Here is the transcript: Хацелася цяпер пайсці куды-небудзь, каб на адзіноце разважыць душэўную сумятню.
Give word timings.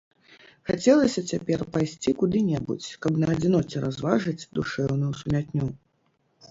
Хацелася 0.69 1.21
цяпер 1.31 1.59
пайсці 1.75 2.13
куды-небудзь, 2.21 2.89
каб 3.07 3.13
на 3.25 3.33
адзіноце 3.35 3.75
разважыць 3.87 4.39
душэўную 4.61 5.13
сумятню. 5.23 5.65